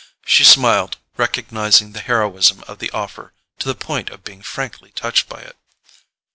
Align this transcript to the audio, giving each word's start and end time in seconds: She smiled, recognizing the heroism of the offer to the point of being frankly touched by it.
She 0.25 0.43
smiled, 0.43 0.97
recognizing 1.15 1.91
the 1.91 1.99
heroism 1.99 2.63
of 2.67 2.79
the 2.79 2.89
offer 2.89 3.33
to 3.59 3.67
the 3.67 3.75
point 3.75 4.09
of 4.09 4.23
being 4.23 4.41
frankly 4.41 4.89
touched 4.89 5.29
by 5.29 5.41
it. 5.41 5.57